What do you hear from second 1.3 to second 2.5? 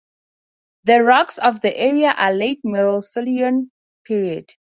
of the area are